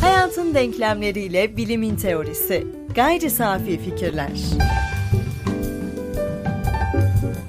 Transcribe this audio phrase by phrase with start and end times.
[0.00, 2.66] Hayatın denklemleriyle bilimin teorisi.
[2.94, 4.30] Gayri safi fikirler.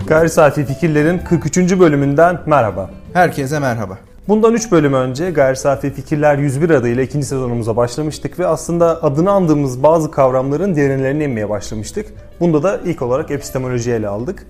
[0.07, 1.79] Gayri Safi Fikirler'in 43.
[1.79, 2.89] bölümünden merhaba.
[3.13, 3.97] Herkese merhaba.
[4.27, 9.31] Bundan 3 bölüm önce Gayri Safi Fikirler 101 adıyla ikinci sezonumuza başlamıştık ve aslında adını
[9.31, 12.07] andığımız bazı kavramların derinlerine inmeye başlamıştık.
[12.39, 14.45] Bunda da ilk olarak epistemolojiyi ele aldık.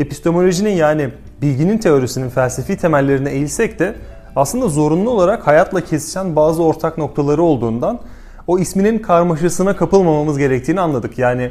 [0.00, 1.10] Epistemolojinin yani
[1.42, 3.94] bilginin teorisinin felsefi temellerine eğilsek de
[4.36, 8.00] aslında zorunlu olarak hayatla kesişen bazı ortak noktaları olduğundan
[8.46, 11.18] o isminin karmaşasına kapılmamamız gerektiğini anladık.
[11.18, 11.50] Yani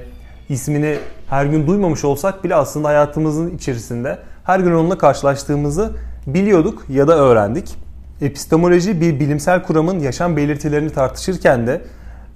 [0.49, 0.97] ismini
[1.27, 5.91] her gün duymamış olsak bile aslında hayatımızın içerisinde her gün onunla karşılaştığımızı
[6.27, 7.75] biliyorduk ya da öğrendik.
[8.21, 11.81] Epistemoloji bir bilimsel kuramın yaşam belirtilerini tartışırken de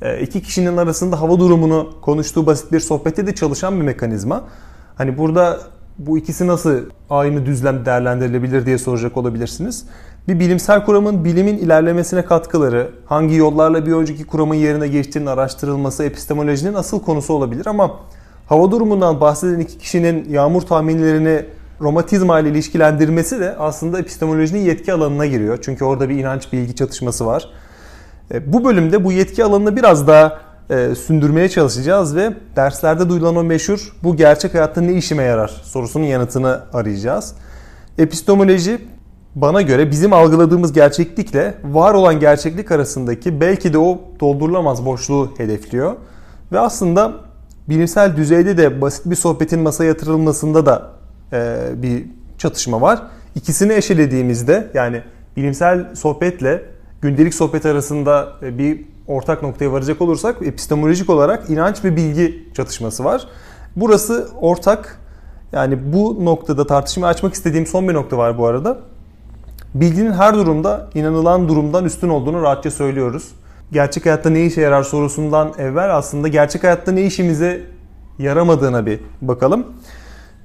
[0.01, 4.43] e, iki kişinin arasında hava durumunu konuştuğu basit bir sohbette de çalışan bir mekanizma.
[4.95, 5.59] Hani burada
[5.97, 6.79] bu ikisi nasıl
[7.09, 9.85] aynı düzlem değerlendirilebilir diye soracak olabilirsiniz.
[10.27, 16.73] Bir bilimsel kuramın bilimin ilerlemesine katkıları, hangi yollarla bir önceki kuramın yerine geçtiğinin araştırılması epistemolojinin
[16.73, 17.99] asıl konusu olabilir ama
[18.47, 21.45] hava durumundan bahseden iki kişinin yağmur tahminlerini
[21.81, 25.59] romatizma ile ilişkilendirmesi de aslında epistemolojinin yetki alanına giriyor.
[25.61, 27.49] Çünkü orada bir inanç bilgi çatışması var.
[28.31, 33.43] E, bu bölümde bu yetki alanını biraz daha e, sündürmeye çalışacağız ve derslerde duyulan o
[33.43, 37.35] meşhur bu gerçek hayatta ne işime yarar sorusunun yanıtını arayacağız.
[37.97, 38.81] Epistemoloji
[39.35, 45.95] bana göre bizim algıladığımız gerçeklikle var olan gerçeklik arasındaki belki de o doldurulamaz boşluğu hedefliyor.
[46.51, 47.13] Ve aslında
[47.69, 50.91] bilimsel düzeyde de basit bir sohbetin masaya yatırılmasında da
[51.33, 52.05] e, bir
[52.37, 53.01] çatışma var.
[53.35, 55.01] İkisini eşelediğimizde yani
[55.37, 56.61] bilimsel sohbetle
[57.01, 63.03] gündelik sohbet arasında e, bir ortak noktaya varacak olursak epistemolojik olarak inanç ve bilgi çatışması
[63.03, 63.27] var.
[63.75, 64.99] Burası ortak.
[65.51, 68.77] Yani bu noktada tartışmayı açmak istediğim son bir nokta var bu arada.
[69.73, 73.31] Bilginin her durumda inanılan durumdan üstün olduğunu rahatça söylüyoruz.
[73.71, 77.61] Gerçek hayatta ne işe yarar sorusundan evvel aslında gerçek hayatta ne işimize
[78.19, 79.65] yaramadığına bir bakalım.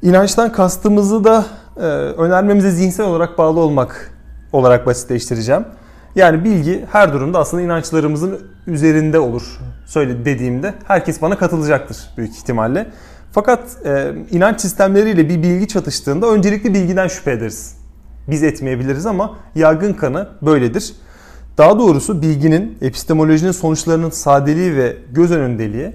[0.02, 1.46] İnançtan kastımızı da
[1.76, 1.80] e,
[2.16, 4.14] önermemize zihinsel olarak bağlı olmak
[4.52, 5.64] olarak basitleştireceğim.
[6.18, 9.58] Yani bilgi her durumda aslında inançlarımızın üzerinde olur.
[9.86, 12.86] Söyle dediğimde herkes bana katılacaktır büyük ihtimalle.
[13.32, 17.76] Fakat e, inanç sistemleriyle bir bilgi çatıştığında öncelikli bilgiden şüphe ederiz.
[18.28, 20.94] Biz etmeyebiliriz ama yaygın kanı böyledir.
[21.58, 25.92] Daha doğrusu bilginin, epistemolojinin sonuçlarının sadeliği ve göz önündeliği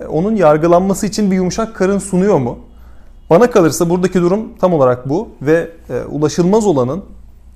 [0.00, 2.58] e, onun yargılanması için bir yumuşak karın sunuyor mu?
[3.30, 7.04] Bana kalırsa buradaki durum tam olarak bu ve e, ulaşılmaz olanın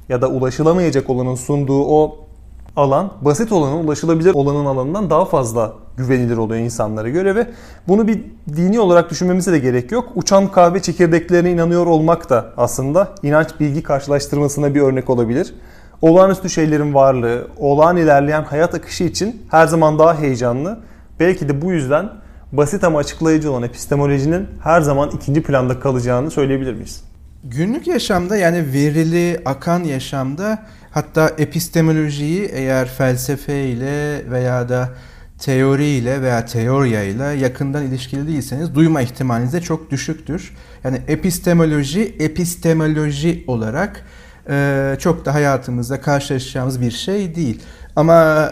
[0.08, 2.16] ya da ulaşılamayacak olanın sunduğu o
[2.76, 7.46] alan basit olanın ulaşılabilir olanın alanından daha fazla güvenilir oluyor insanlara göre ve
[7.88, 8.24] bunu bir
[8.56, 10.08] dini olarak düşünmemize de gerek yok.
[10.14, 15.54] Uçan kahve çekirdeklerine inanıyor olmak da aslında inanç bilgi karşılaştırmasına bir örnek olabilir.
[16.02, 20.78] Olağanüstü şeylerin varlığı, olağan ilerleyen hayat akışı için her zaman daha heyecanlı.
[21.20, 22.10] Belki de bu yüzden
[22.52, 27.07] basit ama açıklayıcı olan epistemolojinin her zaman ikinci planda kalacağını söyleyebilir miyiz?
[27.50, 34.88] Günlük yaşamda yani verili, akan yaşamda hatta epistemolojiyi eğer felsefeyle veya da
[35.38, 40.54] teoriyle veya teoriyayla yakından ilişkili değilseniz duyma ihtimaliniz de çok düşüktür.
[40.84, 44.04] Yani epistemoloji, epistemoloji olarak
[44.98, 47.62] çok da hayatımızda karşılaşacağımız bir şey değil.
[47.96, 48.48] Ama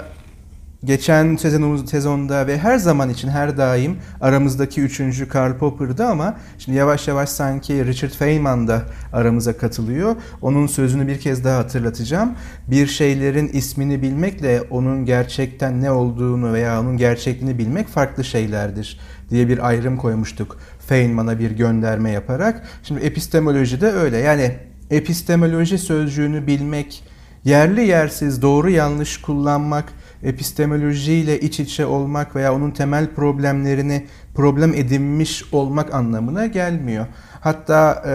[0.84, 6.78] geçen sezonumuz sezonda ve her zaman için her daim aramızdaki üçüncü Karl Popper'dı ama şimdi
[6.78, 8.82] yavaş yavaş sanki Richard Feynman da
[9.12, 10.16] aramıza katılıyor.
[10.42, 12.32] Onun sözünü bir kez daha hatırlatacağım.
[12.70, 19.00] Bir şeylerin ismini bilmekle onun gerçekten ne olduğunu veya onun gerçekliğini bilmek farklı şeylerdir
[19.30, 22.62] diye bir ayrım koymuştuk Feynman'a bir gönderme yaparak.
[22.82, 24.16] Şimdi epistemoloji de öyle.
[24.16, 24.54] Yani
[24.90, 27.04] epistemoloji sözcüğünü bilmek,
[27.44, 35.44] yerli yersiz doğru yanlış kullanmak, epistemolojiyle iç içe olmak veya onun temel problemlerini problem edinmiş
[35.52, 37.06] olmak anlamına gelmiyor.
[37.40, 38.12] Hatta e,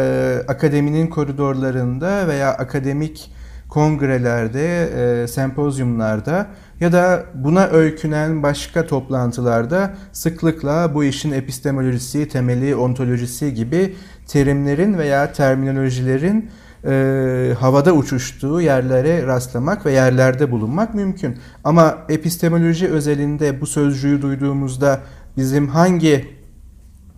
[0.47, 3.31] akademinin koridorlarında veya akademik
[3.69, 4.89] kongrelerde,
[5.23, 6.47] e, sempozyumlarda
[6.79, 13.95] ya da buna öykünen başka toplantılarda sıklıkla bu işin epistemolojisi, temeli, ontolojisi gibi
[14.27, 16.49] terimlerin veya terminolojilerin
[16.85, 21.37] e, havada uçuştuğu yerlere rastlamak ve yerlerde bulunmak mümkün.
[21.63, 24.99] Ama epistemoloji özelinde bu sözcüğü duyduğumuzda
[25.37, 26.27] bizim hangi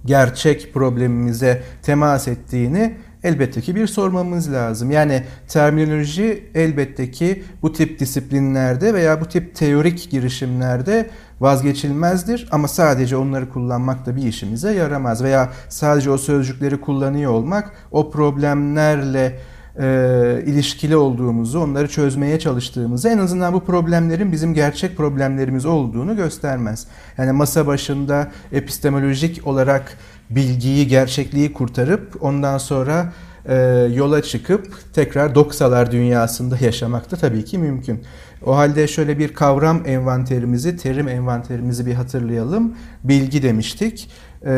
[0.05, 4.91] gerçek problemimize temas ettiğini elbette ki bir sormamız lazım.
[4.91, 11.09] Yani terminoloji elbette ki bu tip disiplinlerde veya bu tip teorik girişimlerde
[11.39, 17.71] vazgeçilmezdir ama sadece onları kullanmak da bir işimize yaramaz veya sadece o sözcükleri kullanıyor olmak
[17.91, 19.39] o problemlerle
[19.79, 26.87] e, ilişkili olduğumuzu, onları çözmeye çalıştığımızı, en azından bu problemlerin bizim gerçek problemlerimiz olduğunu göstermez.
[27.17, 29.97] Yani masa başında epistemolojik olarak
[30.29, 33.13] bilgiyi, gerçekliği kurtarıp ondan sonra
[33.45, 33.55] e,
[33.93, 38.03] yola çıkıp tekrar doksalar dünyasında yaşamak da tabii ki mümkün.
[38.45, 42.75] O halde şöyle bir kavram envanterimizi, terim envanterimizi bir hatırlayalım.
[43.03, 44.09] Bilgi demiştik,
[44.45, 44.51] e,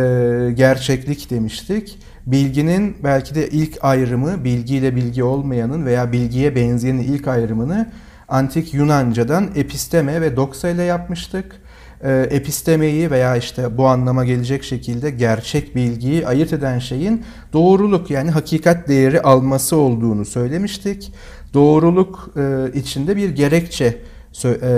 [0.55, 1.99] gerçeklik demiştik.
[2.27, 7.91] Bilginin belki de ilk ayrımı, bilgiyle bilgi olmayanın veya bilgiye benzeyenin ilk ayrımını
[8.27, 11.61] antik Yunanca'dan episteme ve doksa ile yapmıştık.
[12.03, 17.23] E, epistemeyi veya işte bu anlama gelecek şekilde gerçek bilgiyi ayırt eden şeyin
[17.53, 21.13] doğruluk yani hakikat değeri alması olduğunu söylemiştik.
[21.53, 23.97] Doğruluk e, içinde bir gerekçe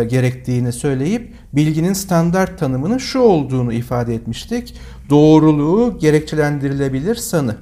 [0.10, 4.76] gerektiğini söyleyip bilginin standart tanımının şu olduğunu ifade etmiştik.
[5.10, 7.56] Doğruluğu gerekçelendirilebilir sanı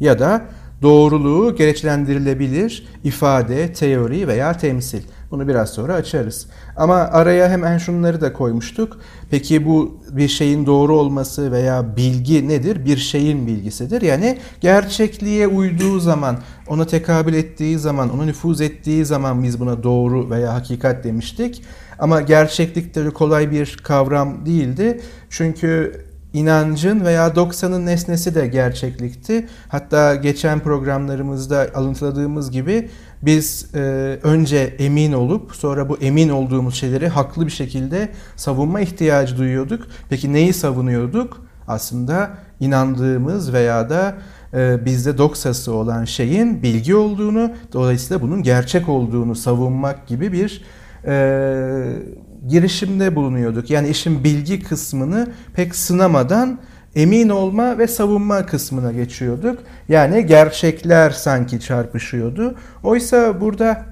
[0.00, 0.42] ya da
[0.82, 5.02] doğruluğu gerekçelendirilebilir ifade, teori veya temsil.
[5.30, 6.46] Bunu biraz sonra açarız.
[6.76, 8.98] Ama araya hemen şunları da koymuştuk.
[9.30, 12.84] Peki bu bir şeyin doğru olması veya bilgi nedir?
[12.84, 14.02] Bir şeyin bilgisidir.
[14.02, 16.38] Yani gerçekliğe uyduğu zaman,
[16.68, 21.62] ona tekabül ettiği zaman, ona nüfuz ettiği zaman biz buna doğru veya hakikat demiştik.
[21.98, 25.00] Ama gerçeklik de kolay bir kavram değildi.
[25.30, 29.46] Çünkü inancın veya doksanın nesnesi de gerçeklikti.
[29.68, 32.90] Hatta geçen programlarımızda alıntıladığımız gibi
[33.22, 33.78] biz e,
[34.22, 39.86] önce emin olup sonra bu emin olduğumuz şeyleri haklı bir şekilde savunma ihtiyacı duyuyorduk.
[40.08, 41.46] Peki neyi savunuyorduk?
[41.68, 42.30] Aslında
[42.60, 44.14] inandığımız veya da
[44.54, 50.64] e, bizde doksası olan şeyin bilgi olduğunu, dolayısıyla bunun gerçek olduğunu savunmak gibi bir
[51.06, 51.12] e,
[52.48, 53.70] girişimde bulunuyorduk.
[53.70, 56.58] Yani işin bilgi kısmını pek sınamadan
[56.96, 59.58] emin olma ve savunma kısmına geçiyorduk.
[59.88, 62.54] Yani gerçekler sanki çarpışıyordu.
[62.82, 63.86] Oysa burada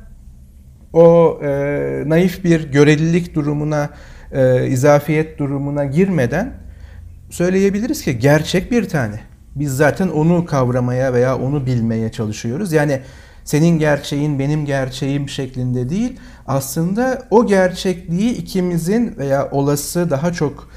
[0.92, 3.90] o e, naif bir görelilik durumuna,
[4.32, 6.52] e, izafiyet durumuna girmeden
[7.30, 9.20] söyleyebiliriz ki gerçek bir tane.
[9.54, 12.72] Biz zaten onu kavramaya veya onu bilmeye çalışıyoruz.
[12.72, 13.00] Yani
[13.44, 16.20] senin gerçeğin benim gerçeğim şeklinde değil.
[16.46, 20.68] Aslında o gerçekliği ikimizin veya olası daha çok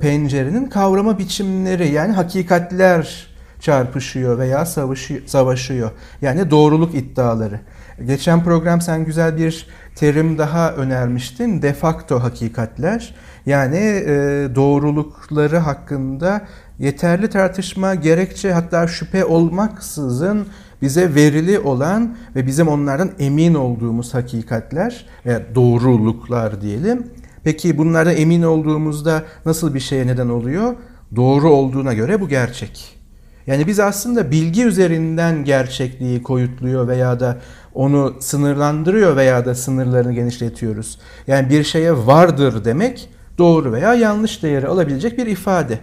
[0.00, 3.26] pencerenin kavrama biçimleri yani hakikatler
[3.60, 5.90] çarpışıyor veya savaşıyor, savaşıyor.
[6.22, 7.60] Yani doğruluk iddiaları.
[8.06, 11.62] Geçen program sen güzel bir terim daha önermiştin.
[11.62, 13.14] De facto hakikatler.
[13.46, 14.12] Yani e,
[14.54, 16.46] doğrulukları hakkında
[16.78, 20.46] yeterli tartışma, gerekçe hatta şüphe olmaksızın
[20.82, 27.06] bize verili olan ve bizim onlardan emin olduğumuz hakikatler veya doğruluklar diyelim.
[27.44, 30.74] Peki bunlardan emin olduğumuzda nasıl bir şeye neden oluyor?
[31.16, 32.98] Doğru olduğuna göre bu gerçek.
[33.46, 37.38] Yani biz aslında bilgi üzerinden gerçekliği koyutluyor veya da
[37.74, 40.98] onu sınırlandırıyor veya da sınırlarını genişletiyoruz.
[41.26, 43.08] Yani bir şeye vardır demek
[43.38, 45.78] doğru veya yanlış değeri alabilecek bir ifade.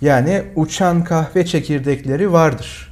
[0.00, 2.87] Yani uçan kahve çekirdekleri vardır.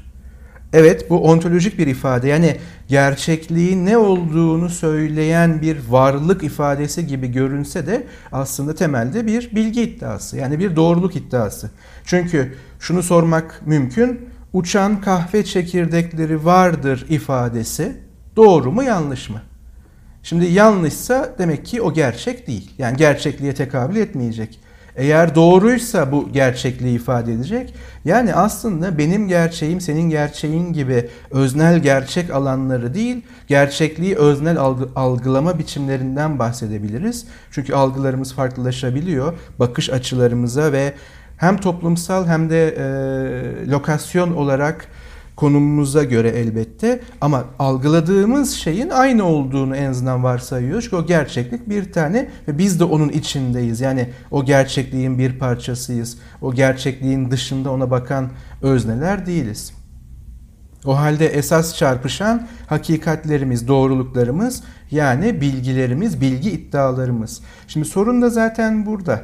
[0.72, 2.56] Evet bu ontolojik bir ifade yani
[2.88, 10.36] gerçekliğin ne olduğunu söyleyen bir varlık ifadesi gibi görünse de aslında temelde bir bilgi iddiası
[10.36, 11.70] yani bir doğruluk iddiası.
[12.04, 17.96] Çünkü şunu sormak mümkün uçan kahve çekirdekleri vardır ifadesi
[18.36, 19.42] doğru mu yanlış mı?
[20.22, 22.70] Şimdi yanlışsa demek ki o gerçek değil.
[22.78, 24.60] Yani gerçekliğe tekabül etmeyecek.
[24.96, 27.74] Eğer doğruysa bu gerçekliği ifade edecek.
[28.04, 34.58] Yani aslında benim gerçeğim senin gerçeğin gibi öznel gerçek alanları değil, gerçekliği öznel
[34.96, 37.26] algılama biçimlerinden bahsedebiliriz.
[37.50, 39.38] Çünkü algılarımız farklılaşabiliyor.
[39.58, 40.92] Bakış açılarımıza ve
[41.36, 44.88] hem toplumsal hem de e, lokasyon olarak
[45.36, 50.84] konumumuza göre elbette ama algıladığımız şeyin aynı olduğunu en azından varsayıyoruz.
[50.84, 53.80] Çünkü o gerçeklik bir tane ve biz de onun içindeyiz.
[53.80, 56.18] Yani o gerçekliğin bir parçasıyız.
[56.42, 58.30] O gerçekliğin dışında ona bakan
[58.62, 59.72] özneler değiliz.
[60.84, 67.40] O halde esas çarpışan hakikatlerimiz, doğruluklarımız yani bilgilerimiz, bilgi iddialarımız.
[67.68, 69.22] Şimdi sorun da zaten burada.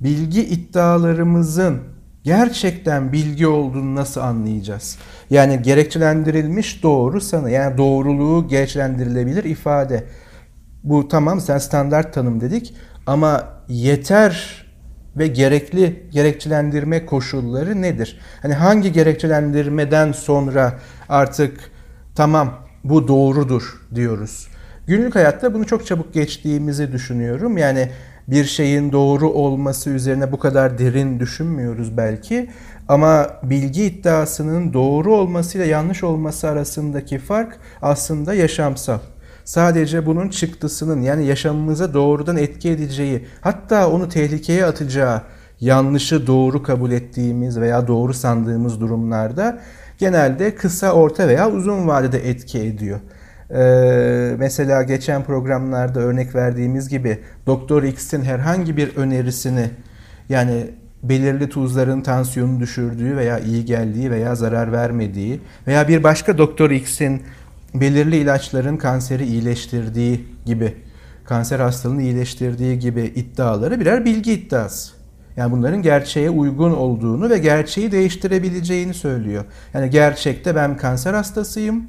[0.00, 1.93] Bilgi iddialarımızın
[2.24, 4.98] gerçekten bilgi olduğunu nasıl anlayacağız?
[5.30, 10.04] Yani gerekçelendirilmiş doğru sanı yani doğruluğu gerekçelendirilebilir ifade.
[10.82, 12.74] Bu tamam sen standart tanım dedik
[13.06, 14.64] ama yeter
[15.16, 18.20] ve gerekli gerekçelendirme koşulları nedir?
[18.42, 20.78] Hani hangi gerekçelendirmeden sonra
[21.08, 21.70] artık
[22.14, 22.54] tamam
[22.84, 24.48] bu doğrudur diyoruz.
[24.86, 27.58] Günlük hayatta bunu çok çabuk geçtiğimizi düşünüyorum.
[27.58, 27.88] Yani
[28.28, 32.50] bir şeyin doğru olması üzerine bu kadar derin düşünmüyoruz belki.
[32.88, 38.98] Ama bilgi iddiasının doğru olmasıyla yanlış olması arasındaki fark aslında yaşamsal.
[39.44, 45.22] Sadece bunun çıktısının yani yaşamımıza doğrudan etki edeceği hatta onu tehlikeye atacağı
[45.60, 49.60] yanlışı doğru kabul ettiğimiz veya doğru sandığımız durumlarda
[49.98, 53.00] genelde kısa, orta veya uzun vadede etki ediyor.
[53.50, 59.70] Ee, mesela geçen programlarda örnek verdiğimiz gibi Doktor X'in herhangi bir önerisini
[60.28, 60.70] yani
[61.02, 67.22] belirli tuzların tansiyonu düşürdüğü veya iyi geldiği veya zarar vermediği veya bir başka Doktor X'in
[67.74, 70.74] belirli ilaçların kanseri iyileştirdiği gibi,
[71.24, 74.92] kanser hastalığını iyileştirdiği gibi iddiaları birer bilgi iddiası.
[75.36, 79.44] Yani bunların gerçeğe uygun olduğunu ve gerçeği değiştirebileceğini söylüyor.
[79.74, 81.86] Yani gerçekte ben kanser hastasıyım.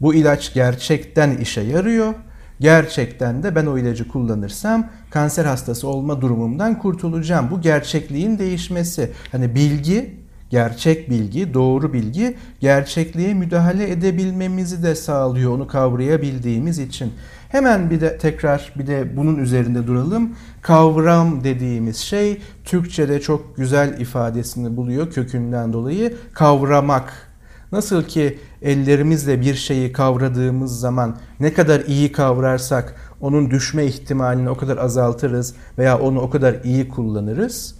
[0.00, 2.14] Bu ilaç gerçekten işe yarıyor.
[2.60, 7.50] Gerçekten de ben o ilacı kullanırsam kanser hastası olma durumumdan kurtulacağım.
[7.50, 9.10] Bu gerçekliğin değişmesi.
[9.32, 10.16] Hani bilgi,
[10.50, 17.12] gerçek bilgi, doğru bilgi gerçekliğe müdahale edebilmemizi de sağlıyor onu kavrayabildiğimiz için.
[17.48, 20.36] Hemen bir de tekrar bir de bunun üzerinde duralım.
[20.62, 26.16] Kavram dediğimiz şey Türkçe'de çok güzel ifadesini buluyor kökünden dolayı.
[26.32, 27.29] Kavramak.
[27.72, 34.56] Nasıl ki ellerimizle bir şeyi kavradığımız zaman ne kadar iyi kavrarsak onun düşme ihtimalini o
[34.56, 37.74] kadar azaltırız veya onu o kadar iyi kullanırız.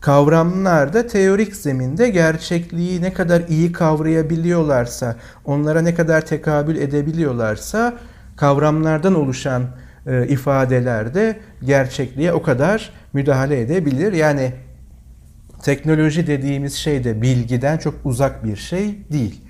[0.00, 7.98] Kavramlar da teorik zeminde gerçekliği ne kadar iyi kavrayabiliyorlarsa, onlara ne kadar tekabül edebiliyorlarsa
[8.36, 9.62] kavramlardan oluşan
[10.06, 14.12] e, ifadelerde gerçekliğe o kadar müdahale edebilir.
[14.12, 14.52] Yani
[15.62, 19.40] teknoloji dediğimiz şey de bilgiden çok uzak bir şey değil.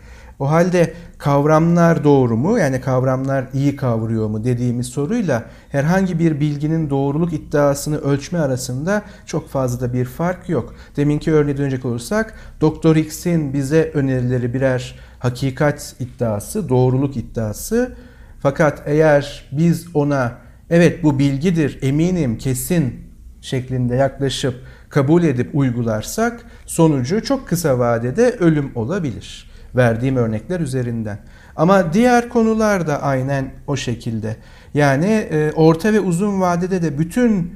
[0.41, 2.59] O halde kavramlar doğru mu?
[2.59, 9.49] Yani kavramlar iyi kavruyor mu dediğimiz soruyla herhangi bir bilginin doğruluk iddiasını ölçme arasında çok
[9.49, 10.75] fazla da bir fark yok.
[10.97, 17.97] Deminki örneğe dönecek olursak Doktor X'in bize önerileri birer hakikat iddiası, doğruluk iddiası.
[18.43, 20.33] Fakat eğer biz ona
[20.71, 22.95] evet bu bilgidir, eminim, kesin
[23.41, 24.55] şeklinde yaklaşıp
[24.91, 29.51] kabul edip uygularsak sonucu çok kısa vadede ölüm olabilir.
[29.77, 31.19] Verdiğim örnekler üzerinden.
[31.57, 34.37] Ama diğer konular da aynen o şekilde.
[34.75, 37.55] Yani e, orta ve uzun vadede de bütün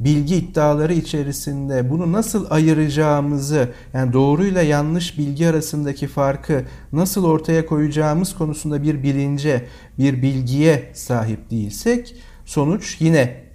[0.00, 8.34] bilgi iddiaları içerisinde bunu nasıl ayıracağımızı yani doğruyla yanlış bilgi arasındaki farkı nasıl ortaya koyacağımız
[8.34, 9.64] konusunda bir bilince,
[9.98, 12.14] bir bilgiye sahip değilsek
[12.44, 13.45] sonuç yine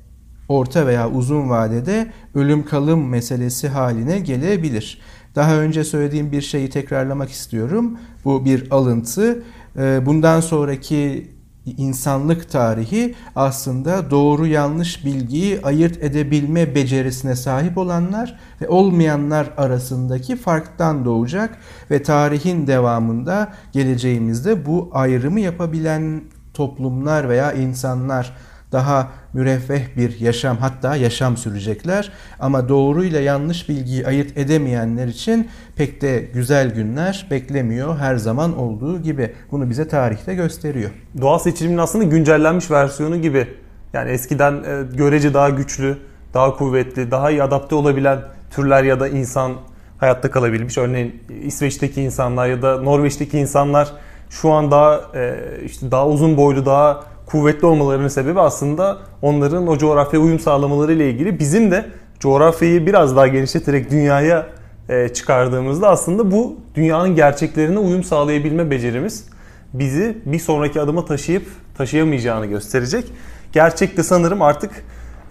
[0.52, 5.02] orta veya uzun vadede ölüm kalım meselesi haline gelebilir.
[5.36, 7.98] Daha önce söylediğim bir şeyi tekrarlamak istiyorum.
[8.26, 9.44] Bu bir alıntı.
[9.78, 11.32] Ee, bundan sonraki
[11.66, 21.06] insanlık tarihi aslında doğru yanlış bilgiyi ayırt edebilme becerisine sahip olanlar ve olmayanlar arasındaki farktan
[21.06, 21.58] doğacak
[21.92, 26.22] ve tarihin devamında geleceğimizde bu ayrımı yapabilen
[26.54, 28.34] toplumlar veya insanlar
[28.72, 32.12] daha müreffeh bir yaşam hatta yaşam sürecekler.
[32.40, 39.02] Ama doğruyla yanlış bilgiyi ayırt edemeyenler için pek de güzel günler beklemiyor her zaman olduğu
[39.02, 39.34] gibi.
[39.52, 40.90] Bunu bize tarihte gösteriyor.
[41.22, 43.48] Doğal seçilimin aslında güncellenmiş versiyonu gibi.
[43.94, 45.98] Yani eskiden e, görece daha güçlü,
[46.34, 48.20] daha kuvvetli, daha iyi adapte olabilen
[48.52, 49.54] türler ya da insan
[49.98, 50.78] hayatta kalabilmiş.
[50.78, 53.92] Örneğin İsveç'teki insanlar ya da Norveç'teki insanlar
[54.30, 55.36] şu an daha e,
[55.66, 61.10] işte daha uzun boylu, daha kuvvetli olmalarının sebebi aslında onların o coğrafyaya uyum sağlamaları ile
[61.10, 61.40] ilgili.
[61.40, 61.86] Bizim de
[62.20, 64.48] coğrafyayı biraz daha genişleterek dünyaya
[64.90, 69.26] e, çıkardığımızda aslında bu dünyanın gerçeklerine uyum sağlayabilme becerimiz
[69.74, 71.46] bizi bir sonraki adıma taşıyıp
[71.78, 73.06] taşıyamayacağını gösterecek.
[73.52, 74.72] Gerçek de sanırım artık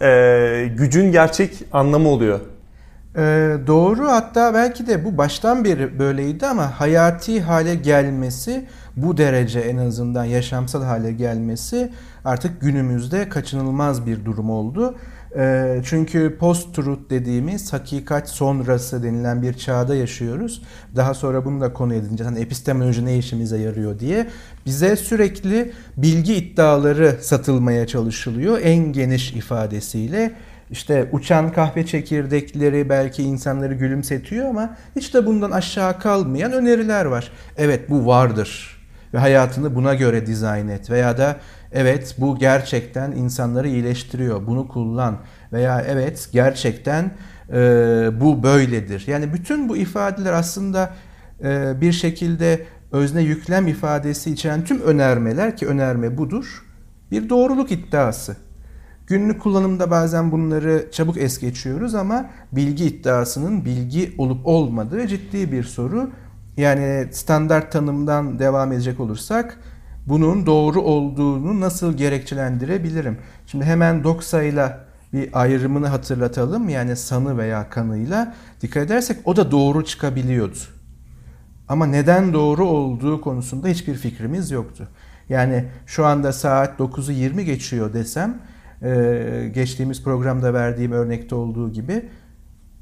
[0.03, 2.41] e, gücün gerçek anlamı oluyor.
[3.17, 8.65] Ee, doğru hatta belki de bu baştan beri böyleydi ama hayati hale gelmesi
[8.97, 11.93] bu derece en azından yaşamsal hale gelmesi
[12.25, 14.95] artık günümüzde kaçınılmaz bir durum oldu.
[15.37, 20.63] Ee, çünkü post-truth dediğimiz hakikat sonrası denilen bir çağda yaşıyoruz.
[20.97, 22.31] Daha sonra bunu da konu edineceğiz.
[22.31, 24.27] Hani epistemoloji ne işimize yarıyor diye.
[24.67, 30.33] Bize sürekli bilgi iddiaları satılmaya çalışılıyor en geniş ifadesiyle.
[30.71, 37.33] İşte uçan kahve çekirdekleri belki insanları gülümsetiyor ama hiç de bundan aşağı kalmayan öneriler var.
[37.57, 38.80] Evet bu vardır
[39.15, 41.37] ve hayatını buna göre dizayn et veya da
[41.73, 45.19] evet bu gerçekten insanları iyileştiriyor bunu kullan
[45.53, 47.11] veya evet gerçekten
[47.53, 47.57] e,
[48.21, 49.05] bu böyledir.
[49.07, 50.95] Yani bütün bu ifadeler aslında
[51.45, 56.65] e, bir şekilde özne yüklem ifadesi içeren tüm önermeler ki önerme budur
[57.11, 58.37] bir doğruluk iddiası.
[59.07, 65.65] Günlük kullanımda bazen bunları çabuk es geçiyoruz ama bilgi iddiasının bilgi olup olmadığı ciddi bir
[65.65, 66.11] soru.
[66.57, 69.59] Yani standart tanımdan devam edecek olursak
[70.07, 73.19] bunun doğru olduğunu nasıl gerekçelendirebilirim?
[73.47, 76.69] Şimdi hemen doksayla bir ayrımını hatırlatalım.
[76.69, 80.59] Yani sanı veya kanıyla dikkat edersek o da doğru çıkabiliyordu.
[81.69, 84.89] Ama neden doğru olduğu konusunda hiçbir fikrimiz yoktu.
[85.29, 88.39] Yani şu anda saat 9'u 20 geçiyor desem,
[89.55, 92.09] geçtiğimiz programda verdiğim örnekte olduğu gibi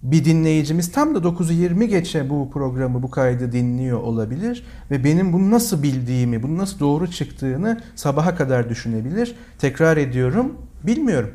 [0.03, 5.33] bir dinleyicimiz tam da 9'u 20 geçe bu programı, bu kaydı dinliyor olabilir ve benim
[5.33, 9.37] bunu nasıl bildiğimi, bunu nasıl doğru çıktığını sabaha kadar düşünebilir.
[9.59, 11.31] Tekrar ediyorum, bilmiyorum.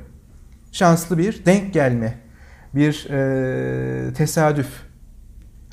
[0.71, 2.15] Şanslı bir denk gelme,
[2.75, 4.67] bir e, tesadüf.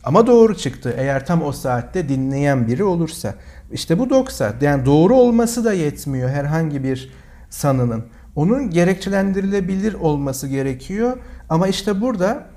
[0.04, 3.34] Ama doğru çıktı eğer tam o saatte dinleyen biri olursa.
[3.72, 4.54] İşte bu doksa.
[4.60, 7.12] Yani doğru olması da yetmiyor herhangi bir
[7.50, 8.04] sanının.
[8.36, 11.16] Onun gerekçelendirilebilir olması gerekiyor.
[11.48, 12.49] Ama işte burada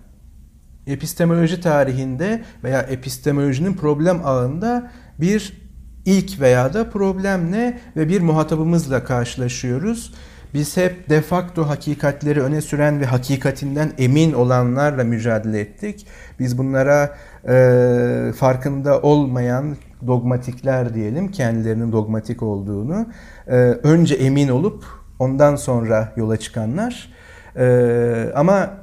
[0.87, 5.63] epistemoloji tarihinde veya epistemolojinin problem ağında bir
[6.05, 10.13] ilk veya da problemle ve bir muhatabımızla karşılaşıyoruz.
[10.53, 16.07] Biz hep de facto hakikatleri öne süren ve hakikatinden emin olanlarla mücadele ettik.
[16.39, 17.15] Biz bunlara
[17.47, 23.05] e, farkında olmayan dogmatikler diyelim, kendilerinin dogmatik olduğunu.
[23.47, 24.83] E, önce emin olup
[25.19, 27.13] ondan sonra yola çıkanlar.
[27.55, 28.82] E, ama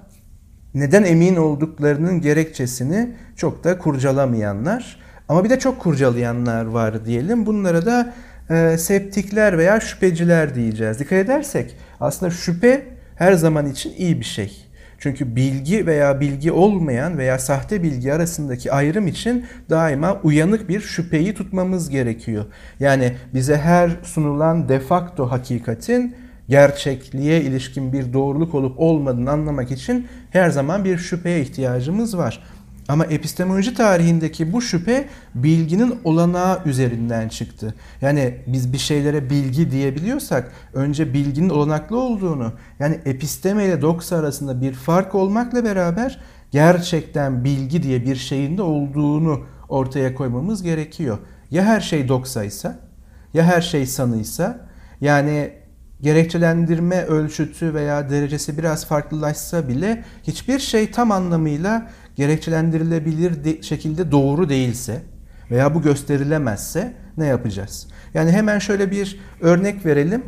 [0.74, 5.00] neden emin olduklarının gerekçesini çok da kurcalamayanlar.
[5.28, 7.46] Ama bir de çok kurcalayanlar var diyelim.
[7.46, 8.14] Bunlara da
[8.50, 10.98] e, septikler veya şüpheciler diyeceğiz.
[10.98, 12.84] Dikkat edersek aslında şüphe
[13.16, 14.66] her zaman için iyi bir şey.
[14.98, 21.34] Çünkü bilgi veya bilgi olmayan veya sahte bilgi arasındaki ayrım için daima uyanık bir şüpheyi
[21.34, 22.44] tutmamız gerekiyor.
[22.80, 26.16] Yani bize her sunulan de facto hakikatin
[26.50, 32.42] gerçekliğe ilişkin bir doğruluk olup olmadığını anlamak için her zaman bir şüpheye ihtiyacımız var.
[32.88, 37.74] Ama epistemoloji tarihindeki bu şüphe bilginin olanağı üzerinden çıktı.
[38.00, 44.60] Yani biz bir şeylere bilgi diyebiliyorsak önce bilginin olanaklı olduğunu yani episteme ile doksa arasında
[44.60, 46.20] bir fark olmakla beraber
[46.50, 51.18] gerçekten bilgi diye bir şeyin de olduğunu ortaya koymamız gerekiyor.
[51.50, 52.78] Ya her şey doksaysa
[53.34, 54.68] ya her şey sanıysa
[55.00, 55.59] yani
[56.02, 64.48] gerekçelendirme ölçütü veya derecesi biraz farklılaşsa bile hiçbir şey tam anlamıyla gerekçelendirilebilir de, şekilde doğru
[64.48, 65.02] değilse
[65.50, 67.86] veya bu gösterilemezse ne yapacağız?
[68.14, 70.24] Yani hemen şöyle bir örnek verelim.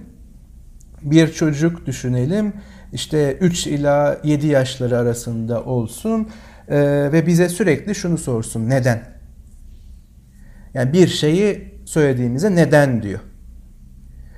[1.03, 2.53] Bir çocuk düşünelim.
[2.93, 6.29] İşte 3 ila 7 yaşları arasında olsun
[6.69, 6.79] e,
[7.13, 8.69] ve bize sürekli şunu sorsun.
[8.69, 9.03] Neden?
[10.75, 13.21] Yani bir şeyi söylediğimize neden diyor.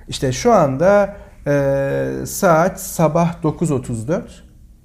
[0.09, 4.22] İşte şu anda e, saat sabah 9.34.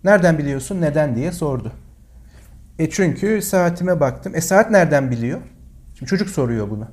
[0.04, 1.72] Nereden biliyorsun neden diye sordu.
[2.80, 4.36] E çünkü saatime baktım.
[4.36, 5.40] E saat nereden biliyor?
[5.96, 6.88] Şimdi çocuk soruyor bunu.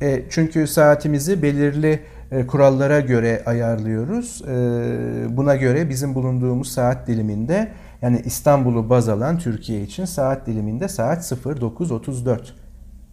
[0.00, 2.00] E çünkü saatimizi belirli
[2.30, 4.42] e, kurallara göre ayarlıyoruz.
[4.48, 7.72] E, buna göre bizim bulunduğumuz saat diliminde
[8.02, 12.38] yani İstanbul'u baz alan Türkiye için saat diliminde saat 09.34.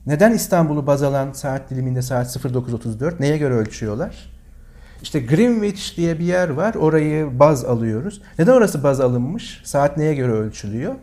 [0.05, 3.13] Neden İstanbul'u baz alan saat diliminde saat 09.34?
[3.19, 4.40] Neye göre ölçüyorlar?
[5.01, 6.75] İşte Greenwich diye bir yer var.
[6.75, 8.21] Orayı baz alıyoruz.
[8.39, 9.61] Neden orası baz alınmış?
[9.63, 10.95] Saat neye göre ölçülüyor?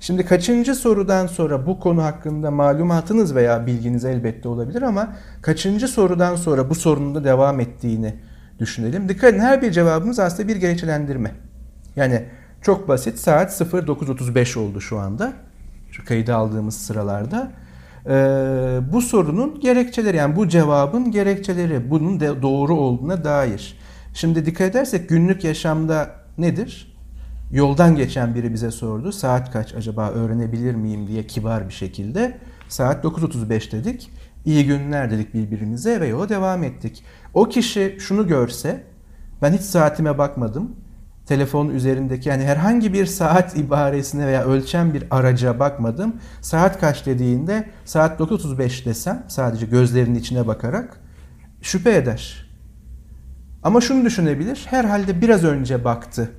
[0.00, 6.36] Şimdi kaçıncı sorudan sonra bu konu hakkında malumatınız veya bilginiz elbette olabilir ama kaçıncı sorudan
[6.36, 8.14] sonra bu sorunun da devam ettiğini
[8.58, 9.08] düşünelim.
[9.08, 11.32] Dikkat edin her bir cevabımız aslında bir gerekçelendirme.
[11.96, 12.24] Yani
[12.62, 15.32] çok basit saat 09.35 oldu şu anda.
[15.90, 17.50] Şu kaydı aldığımız sıralarda.
[18.06, 23.78] Ee, bu sorunun gerekçeleri yani bu cevabın gerekçeleri bunun de doğru olduğuna dair.
[24.14, 26.96] Şimdi dikkat edersek günlük yaşamda nedir?
[27.52, 29.12] Yoldan geçen biri bize sordu.
[29.12, 32.38] Saat kaç acaba öğrenebilir miyim diye kibar bir şekilde.
[32.68, 34.10] Saat 9.35 dedik.
[34.44, 37.04] İyi günler dedik birbirimize ve yola devam ettik.
[37.34, 38.84] O kişi şunu görse,
[39.42, 40.76] ben hiç saatime bakmadım.
[41.30, 46.16] Telefon üzerindeki yani herhangi bir saat ibaresine veya ölçen bir araca bakmadım.
[46.40, 51.00] Saat kaç dediğinde saat 9.35 desem sadece gözlerinin içine bakarak
[51.62, 52.50] şüphe eder.
[53.62, 54.66] Ama şunu düşünebilir.
[54.70, 56.30] Herhalde biraz önce baktı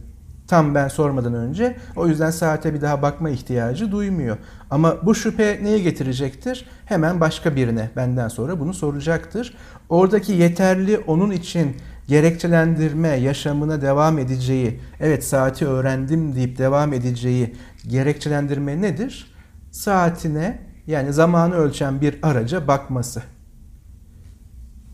[0.52, 1.76] Tam ben sormadan önce.
[1.96, 4.38] O yüzden saate bir daha bakma ihtiyacı duymuyor.
[4.70, 6.66] Ama bu şüphe neye getirecektir?
[6.86, 9.54] Hemen başka birine benden sonra bunu soracaktır.
[9.90, 11.76] Oradaki yeterli onun için
[12.08, 17.56] gerekçelendirme, yaşamına devam edeceği, evet saati öğrendim deyip devam edeceği
[17.88, 19.34] gerekçelendirme nedir?
[19.72, 23.22] Saatine yani zamanı ölçen bir araca bakması.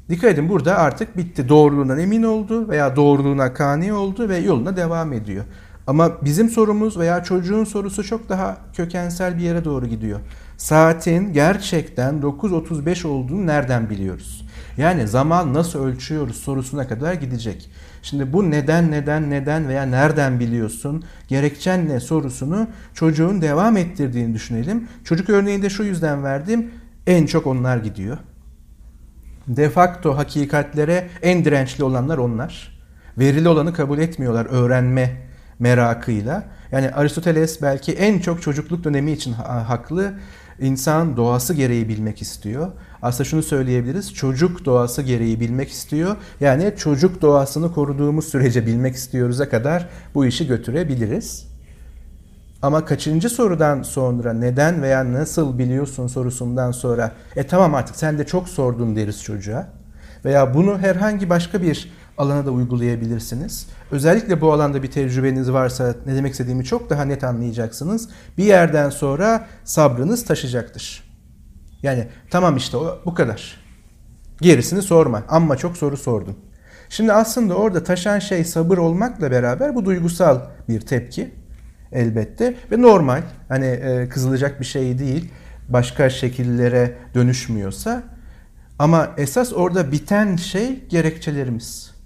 [0.10, 1.50] Dikkat edin burada artık bitti.
[1.50, 5.46] Doğruluğundan emin oldu veya doğruluğuna kani oldu ve yoluna devam ediyor.
[5.88, 10.20] Ama bizim sorumuz veya çocuğun sorusu çok daha kökensel bir yere doğru gidiyor.
[10.58, 14.47] Saatin gerçekten 9.35 olduğunu nereden biliyoruz?
[14.78, 17.70] Yani zaman nasıl ölçüyoruz sorusuna kadar gidecek.
[18.02, 24.88] Şimdi bu neden neden neden veya nereden biliyorsun, gerekçen ne sorusunu çocuğun devam ettirdiğini düşünelim.
[25.04, 26.72] Çocuk örneğinde şu yüzden verdim.
[27.08, 28.18] En çok onlar gidiyor.
[29.48, 32.78] De facto hakikatlere en dirençli olanlar onlar.
[33.18, 35.18] Verili olanı kabul etmiyorlar öğrenme
[35.60, 36.44] merakıyla.
[36.72, 40.13] Yani Aristoteles belki en çok çocukluk dönemi için haklı.
[40.60, 42.72] İnsan doğası gereği bilmek istiyor.
[43.02, 44.13] Aslında şunu söyleyebiliriz.
[44.13, 46.15] Çocuk doğası gereği bilmek istiyor.
[46.39, 51.48] Yani çocuk doğasını koruduğumuz sürece bilmek istiyoruz'a kadar bu işi götürebiliriz.
[52.62, 58.26] Ama kaçıncı sorudan sonra neden veya nasıl biliyorsun sorusundan sonra e tamam artık sen de
[58.26, 59.67] çok sordun deriz çocuğa.
[60.26, 63.67] Veya bunu herhangi başka bir alana da uygulayabilirsiniz.
[63.91, 68.10] Özellikle bu alanda bir tecrübeniz varsa ne demek istediğimi çok daha net anlayacaksınız.
[68.38, 71.03] Bir yerden sonra sabrınız taşacaktır.
[71.84, 73.58] Yani tamam işte o, bu kadar.
[74.41, 75.23] Gerisini sorma.
[75.30, 76.38] Amma çok soru sordun.
[76.89, 81.32] Şimdi aslında orada taşan şey sabır olmakla beraber bu duygusal bir tepki
[81.91, 83.21] elbette ve normal.
[83.49, 85.32] Hani e, kızılacak bir şey değil.
[85.69, 88.03] Başka şekillere dönüşmüyorsa
[88.80, 91.97] ama esas orada biten şey gerekçelerimiz.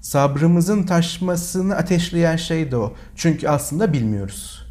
[0.00, 2.92] Sabrımızın taşmasını ateşleyen şey de o.
[3.14, 4.66] Çünkü aslında bilmiyoruz.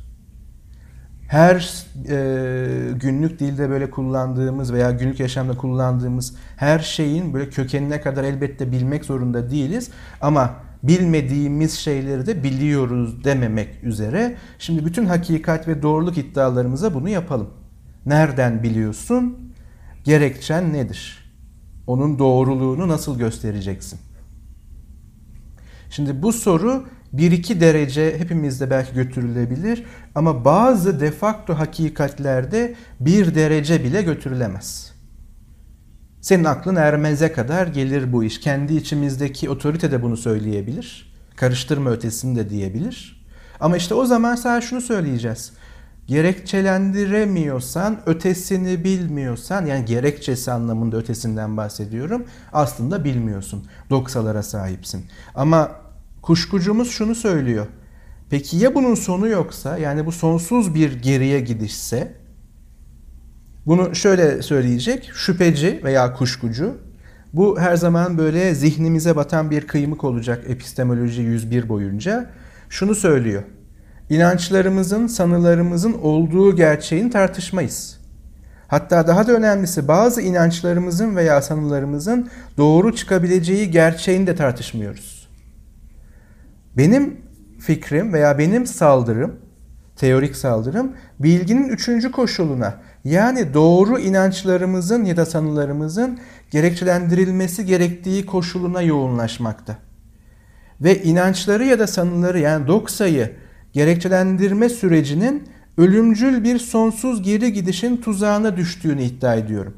[1.27, 8.23] Her e, günlük dilde böyle kullandığımız veya günlük yaşamda kullandığımız her şeyin böyle kökenine kadar
[8.23, 9.89] elbette bilmek zorunda değiliz.
[10.21, 14.35] Ama bilmediğimiz şeyleri de biliyoruz dememek üzere.
[14.59, 17.49] Şimdi bütün hakikat ve doğruluk iddialarımıza bunu yapalım.
[18.05, 19.37] Nereden biliyorsun?
[20.03, 21.33] Gerekçen nedir?
[21.87, 23.99] Onun doğruluğunu nasıl göstereceksin?
[25.95, 29.83] Şimdi bu soru 1-2 derece hepimizde belki götürülebilir
[30.15, 34.91] ama bazı defakto hakikatlerde bir derece bile götürülemez.
[36.21, 38.39] Senin aklın ermeze kadar gelir bu iş.
[38.39, 41.13] Kendi içimizdeki otorite de bunu söyleyebilir.
[41.35, 43.25] Karıştırma ötesini de diyebilir.
[43.59, 45.51] Ama işte o zaman sadece şunu söyleyeceğiz.
[46.07, 52.25] Gerekçelendiremiyorsan, ötesini bilmiyorsan, yani gerekçesi anlamında ötesinden bahsediyorum.
[52.53, 53.65] Aslında bilmiyorsun.
[53.89, 55.05] Doksalara sahipsin.
[55.35, 55.84] Ama
[56.25, 57.67] kuşkucumuz şunu söylüyor.
[58.29, 62.15] Peki ya bunun sonu yoksa, yani bu sonsuz bir geriye gidişse,
[63.65, 66.77] bunu şöyle söyleyecek, şüpheci veya kuşkucu.
[67.33, 72.29] Bu her zaman böyle zihnimize batan bir kıymık olacak epistemoloji 101 boyunca.
[72.69, 73.43] Şunu söylüyor.
[74.09, 77.99] İnançlarımızın, sanılarımızın olduğu gerçeğini tartışmayız.
[78.67, 85.24] Hatta daha da önemlisi bazı inançlarımızın veya sanılarımızın doğru çıkabileceği gerçeğini de tartışmıyoruz.
[86.77, 87.17] Benim
[87.59, 89.39] fikrim veya benim saldırım,
[89.95, 96.19] teorik saldırım bilginin üçüncü koşuluna yani doğru inançlarımızın ya da sanılarımızın
[96.51, 99.77] gerekçelendirilmesi gerektiği koşuluna yoğunlaşmakta.
[100.81, 103.31] Ve inançları ya da sanıları yani doksayı
[103.73, 109.73] gerekçelendirme sürecinin ölümcül bir sonsuz geri gidişin tuzağına düştüğünü iddia ediyorum.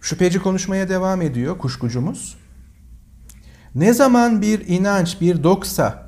[0.00, 2.41] Şüpheci konuşmaya devam ediyor kuşkucumuz.
[3.74, 6.06] Ne zaman bir inanç, bir doksa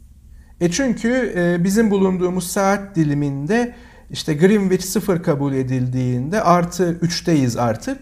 [0.62, 3.76] E çünkü e, bizim bulunduğumuz saat diliminde
[4.14, 8.00] işte Greenwich sıfır kabul edildiğinde artı 3'teyiz artık.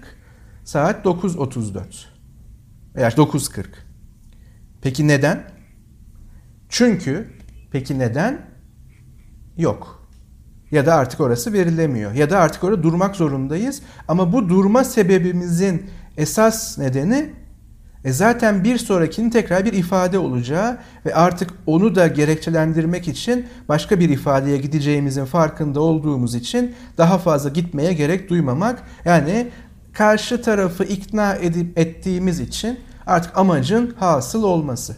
[0.63, 1.83] Saat 9.34
[2.95, 3.65] veya 9.40.
[4.81, 5.43] Peki neden?
[6.69, 7.27] Çünkü
[7.71, 8.41] peki neden?
[9.57, 10.09] Yok.
[10.71, 12.11] Ya da artık orası verilemiyor.
[12.13, 13.81] Ya da artık orada durmak zorundayız.
[14.07, 17.33] Ama bu durma sebebimizin esas nedeni
[18.05, 23.99] e zaten bir sonrakinin tekrar bir ifade olacağı ve artık onu da gerekçelendirmek için başka
[23.99, 28.83] bir ifadeye gideceğimizin farkında olduğumuz için daha fazla gitmeye gerek duymamak.
[29.05, 29.47] Yani
[29.93, 34.95] karşı tarafı ikna edip ettiğimiz için artık amacın hasıl olması.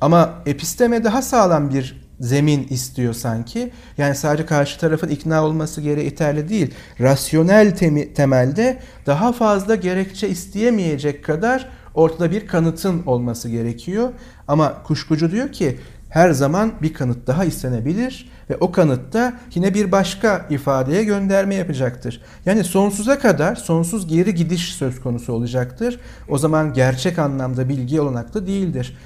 [0.00, 3.72] Ama episteme daha sağlam bir zemin istiyor sanki.
[3.98, 6.74] Yani sadece karşı tarafın ikna olması gereği yeterli değil.
[7.00, 7.76] Rasyonel
[8.14, 14.08] temelde daha fazla gerekçe isteyemeyecek kadar ortada bir kanıtın olması gerekiyor.
[14.48, 15.78] Ama kuşkucu diyor ki
[16.08, 22.22] her zaman bir kanıt daha istenebilir ve o kanıtta yine bir başka ifadeye gönderme yapacaktır.
[22.46, 26.00] Yani sonsuza kadar sonsuz geri gidiş söz konusu olacaktır.
[26.28, 28.96] O zaman gerçek anlamda bilgi olanaklı değildir.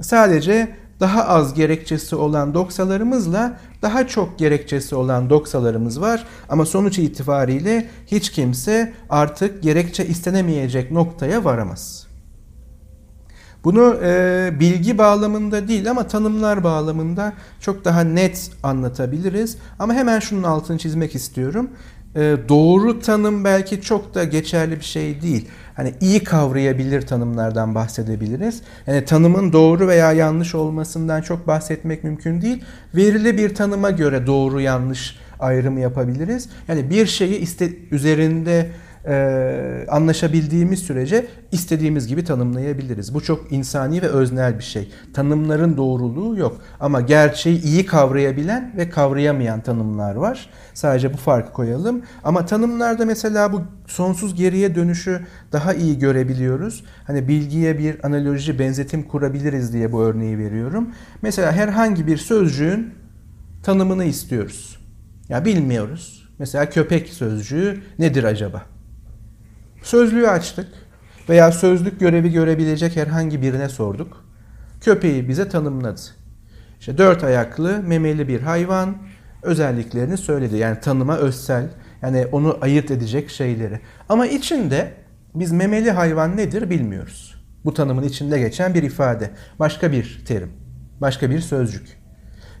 [0.00, 6.26] Sadece daha az gerekçesi olan doksalarımızla daha çok gerekçesi olan doksalarımız var.
[6.48, 12.09] Ama sonuç itibariyle hiç kimse artık gerekçe istenemeyecek noktaya varamaz.
[13.64, 19.56] Bunu e, bilgi bağlamında değil ama tanımlar bağlamında çok daha net anlatabiliriz.
[19.78, 21.70] Ama hemen şunun altını çizmek istiyorum.
[22.16, 25.48] E, doğru tanım belki çok da geçerli bir şey değil.
[25.74, 28.62] Hani iyi kavrayabilir tanımlardan bahsedebiliriz.
[28.86, 32.64] Yani tanımın doğru veya yanlış olmasından çok bahsetmek mümkün değil.
[32.94, 36.48] Verili bir tanıma göre doğru yanlış ayrımı yapabiliriz.
[36.68, 38.70] Yani bir şeyi iste, üzerinde
[39.06, 43.14] e, anlaşabildiğimiz sürece istediğimiz gibi tanımlayabiliriz.
[43.14, 44.90] Bu çok insani ve öznel bir şey.
[45.14, 50.50] Tanımların doğruluğu yok ama gerçeği iyi kavrayabilen ve kavrayamayan tanımlar var.
[50.74, 52.02] Sadece bu farkı koyalım.
[52.24, 55.20] Ama tanımlarda mesela bu sonsuz geriye dönüşü
[55.52, 56.84] daha iyi görebiliyoruz.
[57.06, 60.90] Hani bilgiye bir analoji, benzetim kurabiliriz diye bu örneği veriyorum.
[61.22, 62.94] Mesela herhangi bir sözcüğün
[63.62, 64.78] tanımını istiyoruz.
[65.28, 66.28] Ya bilmiyoruz.
[66.38, 68.62] Mesela köpek sözcüğü nedir acaba?
[69.82, 70.68] Sözlüğü açtık
[71.28, 74.24] veya sözlük görevi görebilecek herhangi birine sorduk.
[74.80, 76.00] Köpeği bize tanımladı.
[76.80, 78.96] İşte dört ayaklı, memeli bir hayvan
[79.42, 80.56] özelliklerini söyledi.
[80.56, 81.68] Yani tanıma özsel,
[82.02, 83.80] yani onu ayırt edecek şeyleri.
[84.08, 84.92] Ama içinde
[85.34, 87.44] biz memeli hayvan nedir bilmiyoruz.
[87.64, 90.52] Bu tanımın içinde geçen bir ifade, başka bir terim,
[91.00, 92.00] başka bir sözcük.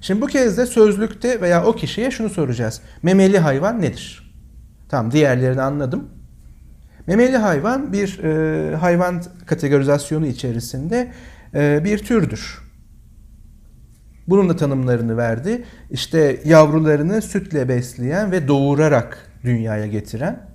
[0.00, 2.80] Şimdi bu kez de sözlükte veya o kişiye şunu soracağız.
[3.02, 4.34] Memeli hayvan nedir?
[4.88, 6.19] Tamam diğerlerini anladım.
[7.10, 11.12] Memeli hayvan bir e, hayvan kategorizasyonu içerisinde
[11.54, 12.58] e, bir türdür.
[14.28, 15.64] Bunun da tanımlarını verdi.
[15.90, 20.50] İşte yavrularını sütle besleyen ve doğurarak dünyaya getiren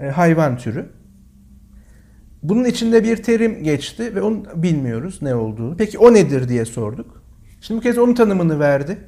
[0.00, 0.86] e, hayvan türü.
[2.42, 5.76] Bunun içinde bir terim geçti ve onu bilmiyoruz ne olduğunu.
[5.76, 7.22] Peki o nedir diye sorduk.
[7.60, 8.98] Şimdi bu kez onun tanımını verdi.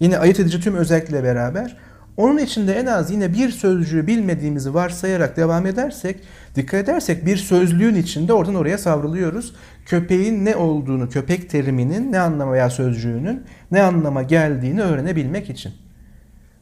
[0.00, 1.76] Yine ayırt edici tüm özellikle beraber.
[2.16, 6.20] Onun içinde en az yine bir sözcüğü bilmediğimizi varsayarak devam edersek,
[6.54, 9.54] dikkat edersek bir sözlüğün içinde oradan oraya savruluyoruz.
[9.86, 15.72] Köpeğin ne olduğunu, köpek teriminin ne anlama veya sözcüğünün ne anlama geldiğini öğrenebilmek için.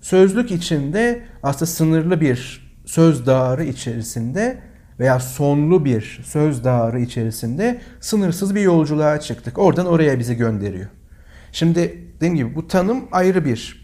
[0.00, 4.58] Sözlük içinde aslında sınırlı bir söz dağarı içerisinde
[5.00, 9.58] veya sonlu bir söz dağarı içerisinde sınırsız bir yolculuğa çıktık.
[9.58, 10.88] Oradan oraya bizi gönderiyor.
[11.52, 13.83] Şimdi dediğim gibi bu tanım ayrı bir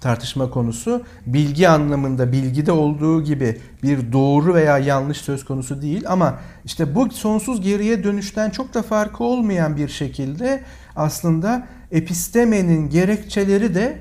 [0.00, 1.02] tartışma konusu.
[1.26, 7.10] Bilgi anlamında bilgide olduğu gibi bir doğru veya yanlış söz konusu değil ama işte bu
[7.10, 10.62] sonsuz geriye dönüşten çok da farkı olmayan bir şekilde
[10.96, 13.98] aslında epistemenin gerekçeleri de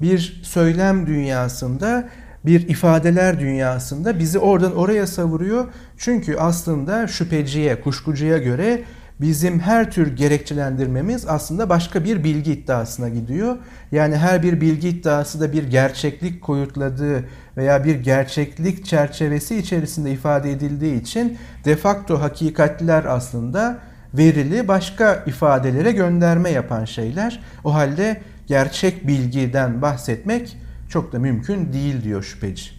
[0.00, 2.08] bir söylem dünyasında
[2.46, 5.68] bir ifadeler dünyasında bizi oradan oraya savuruyor.
[5.98, 8.84] Çünkü aslında şüpheciye, kuşkucuya göre
[9.20, 13.56] bizim her tür gerekçelendirmemiz aslında başka bir bilgi iddiasına gidiyor.
[13.92, 17.24] Yani her bir bilgi iddiası da bir gerçeklik koyutladığı
[17.56, 23.78] veya bir gerçeklik çerçevesi içerisinde ifade edildiği için de facto hakikatler aslında
[24.14, 27.42] verili başka ifadelere gönderme yapan şeyler.
[27.64, 30.56] O halde gerçek bilgiden bahsetmek
[30.88, 32.70] çok da mümkün değil diyor şüpheci.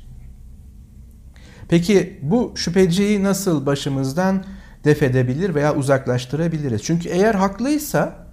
[1.69, 4.43] Peki bu şüpheciyi nasıl başımızdan
[4.83, 6.83] def edebilir veya uzaklaştırabiliriz.
[6.83, 8.27] Çünkü eğer haklıysa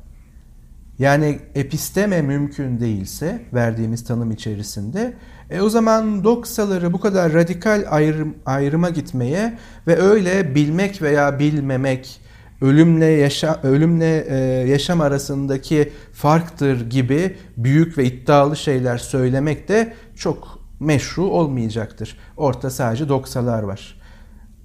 [0.99, 5.15] yani episteme mümkün değilse verdiğimiz tanım içerisinde
[5.51, 12.21] e o zaman doksaları bu kadar radikal ayrım, ayrıma gitmeye ve öyle bilmek veya bilmemek
[12.61, 14.37] ölümle yaşa, ölümle e,
[14.69, 22.19] yaşam arasındaki farktır gibi büyük ve iddialı şeyler söylemek de çok meşru olmayacaktır.
[22.37, 23.98] Orta sadece doksalar var.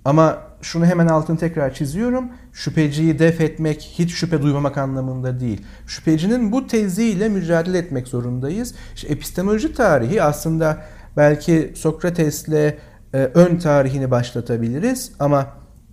[0.06, 2.30] Ama şunu hemen altını tekrar çiziyorum.
[2.54, 5.66] Şüpheciyi def etmek, hiç şüphe duymamak anlamında değil.
[5.88, 8.76] Şüphecinin bu teziyle mücadele etmek zorundayız.
[8.96, 10.78] İşte epistemoloji tarihi aslında
[11.18, 12.78] belki Sokrates'le e,
[13.14, 15.48] ön tarihini başlatabiliriz ama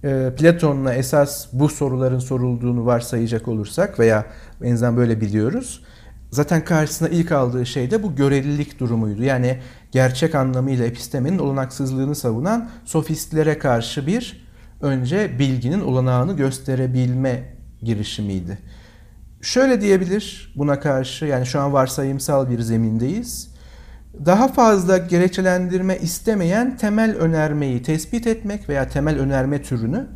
[0.05, 4.25] e, Platon'la esas bu soruların sorulduğunu varsayacak olursak veya
[4.63, 5.83] benzer böyle biliyoruz.
[6.31, 9.23] Zaten karşısına ilk aldığı şey de bu görelilik durumuydu.
[9.23, 9.59] Yani
[9.93, 14.47] gerçek anlamıyla epistemenin olanaksızlığını savunan sofistlere karşı bir
[14.81, 18.59] önce bilginin olanağını gösterebilme girişimiydi.
[19.43, 23.51] Şöyle diyebilir buna karşı yani şu an varsayımsal bir zemindeyiz.
[24.27, 30.07] Daha fazla gerekçelendirme istemeyen temel önermeyi tespit etmek veya temel önerme türünü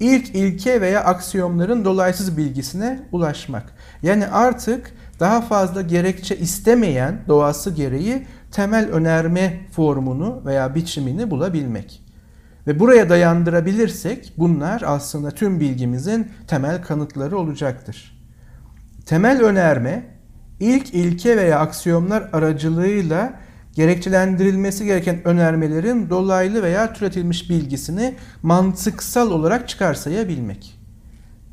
[0.00, 3.64] ilk ilke veya aksiyomların dolaysız bilgisine ulaşmak.
[4.02, 12.02] Yani artık daha fazla gerekçe istemeyen doğası gereği temel önerme formunu veya biçimini bulabilmek.
[12.66, 18.22] Ve buraya dayandırabilirsek bunlar aslında tüm bilgimizin temel kanıtları olacaktır.
[19.06, 20.06] Temel önerme
[20.60, 23.40] ilk ilke veya aksiyomlar aracılığıyla
[23.74, 30.78] gerekçelendirilmesi gereken önermelerin dolaylı veya türetilmiş bilgisini mantıksal olarak çıkarsayabilmek.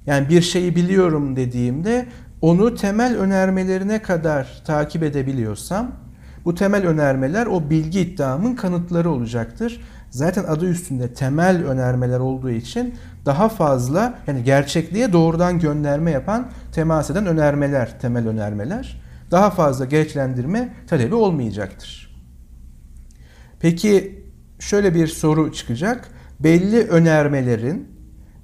[0.05, 2.05] Yani bir şeyi biliyorum dediğimde
[2.41, 6.02] onu temel önermelerine kadar takip edebiliyorsam
[6.45, 9.81] bu temel önermeler o bilgi iddiamın kanıtları olacaktır.
[10.09, 17.09] Zaten adı üstünde temel önermeler olduğu için daha fazla yani gerçekliğe doğrudan gönderme yapan temas
[17.09, 22.15] eden önermeler, temel önermeler daha fazla gereçlendirme talebi olmayacaktır.
[23.59, 24.23] Peki
[24.59, 26.09] şöyle bir soru çıkacak.
[26.39, 27.87] Belli önermelerin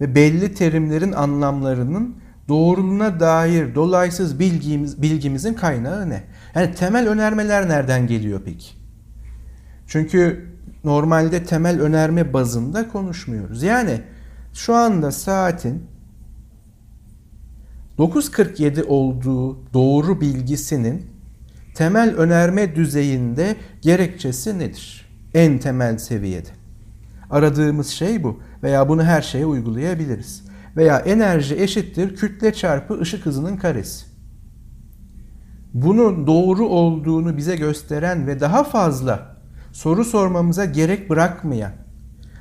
[0.01, 2.15] ve belli terimlerin anlamlarının
[2.49, 6.23] doğruluğuna dair dolaysız bilgimiz, bilgimizin kaynağı ne?
[6.55, 8.67] Yani temel önermeler nereden geliyor peki?
[9.87, 10.49] Çünkü
[10.83, 13.63] normalde temel önerme bazında konuşmuyoruz.
[13.63, 14.01] Yani
[14.53, 15.83] şu anda saatin
[17.97, 21.05] 9.47 olduğu doğru bilgisinin
[21.75, 25.09] temel önerme düzeyinde gerekçesi nedir?
[25.33, 26.49] En temel seviyede.
[27.29, 30.48] Aradığımız şey bu veya bunu her şeye uygulayabiliriz.
[30.79, 34.05] Veya enerji eşittir kütle çarpı ışık hızının karesi.
[35.73, 39.35] Bunun doğru olduğunu bize gösteren ve daha fazla
[39.71, 41.71] soru sormamıza gerek bırakmayan,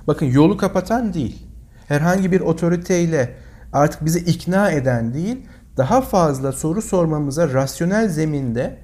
[0.07, 1.47] bakın yolu kapatan değil,
[1.89, 3.35] herhangi bir otoriteyle
[3.73, 5.47] artık bizi ikna eden değil,
[5.77, 8.79] daha fazla soru sormamıza rasyonel zeminde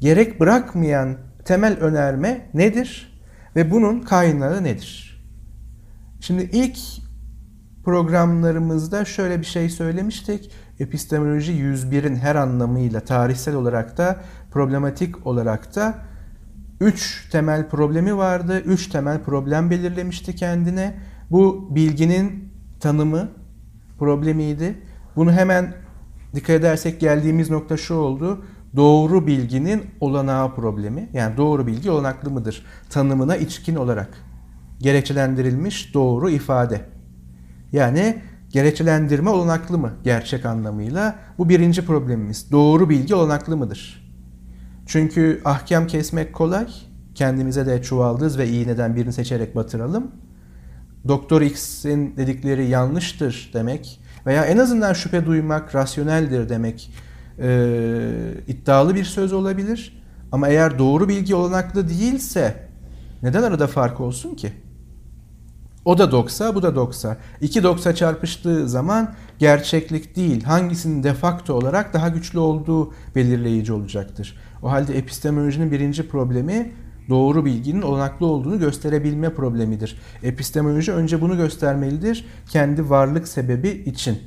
[0.00, 3.20] gerek bırakmayan temel önerme nedir
[3.56, 5.22] ve bunun kaynağı nedir?
[6.20, 7.01] Şimdi ilk
[7.84, 10.50] programlarımızda şöyle bir şey söylemiştik.
[10.80, 15.94] Epistemoloji 101'in her anlamıyla tarihsel olarak da problematik olarak da
[16.80, 18.60] 3 temel problemi vardı.
[18.60, 20.94] 3 temel problem belirlemişti kendine.
[21.30, 23.28] Bu bilginin tanımı
[23.98, 24.78] problemiydi.
[25.16, 25.74] Bunu hemen
[26.34, 28.44] dikkat edersek geldiğimiz nokta şu oldu.
[28.76, 31.08] Doğru bilginin olanağı problemi.
[31.12, 32.66] Yani doğru bilgi olanaklı mıdır?
[32.90, 34.08] Tanımına içkin olarak
[34.78, 36.91] gerekçelendirilmiş doğru ifade.
[37.72, 41.18] Yani gerekçelendirme olanaklı mı gerçek anlamıyla?
[41.38, 42.52] Bu birinci problemimiz.
[42.52, 44.12] Doğru bilgi olanaklı mıdır?
[44.86, 46.66] Çünkü ahkam kesmek kolay.
[47.14, 50.10] Kendimize de çuvaldız ve iğneden birini seçerek batıralım.
[51.08, 56.92] Doktor X'in dedikleri yanlıştır demek veya en azından şüphe duymak rasyoneldir demek
[57.38, 60.02] e, iddialı bir söz olabilir.
[60.32, 62.68] Ama eğer doğru bilgi olanaklı değilse
[63.22, 64.52] neden arada fark olsun ki?
[65.84, 67.16] O da doksa, bu da doksa.
[67.40, 74.36] İki doksa çarpıştığı zaman gerçeklik değil, hangisinin defakto olarak daha güçlü olduğu belirleyici olacaktır.
[74.62, 76.72] O halde epistemolojinin birinci problemi
[77.08, 80.00] doğru bilginin olanaklı olduğunu gösterebilme problemidir.
[80.22, 84.18] Epistemoloji önce bunu göstermelidir kendi varlık sebebi için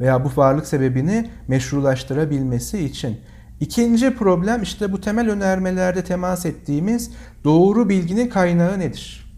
[0.00, 3.16] veya bu varlık sebebini meşrulaştırabilmesi için.
[3.60, 7.10] İkinci problem işte bu temel önermelerde temas ettiğimiz
[7.44, 9.29] doğru bilginin kaynağı nedir?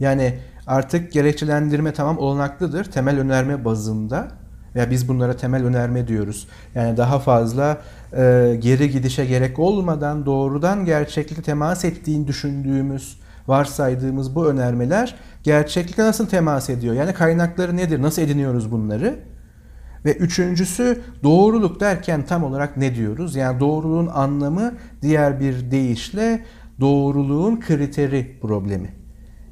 [0.00, 4.28] Yani artık gerekçelendirme tamam olanaklıdır temel önerme bazında
[4.74, 6.48] veya biz bunlara temel önerme diyoruz.
[6.74, 7.78] Yani daha fazla
[8.12, 16.26] e, geri gidişe gerek olmadan doğrudan gerçeklikle temas ettiğini düşündüğümüz, varsaydığımız bu önermeler gerçeklikle nasıl
[16.26, 16.94] temas ediyor?
[16.94, 18.02] Yani kaynakları nedir?
[18.02, 19.18] Nasıl ediniyoruz bunları?
[20.04, 23.36] Ve üçüncüsü doğruluk derken tam olarak ne diyoruz?
[23.36, 26.44] Yani doğruluğun anlamı diğer bir deyişle
[26.80, 29.03] doğruluğun kriteri problemi.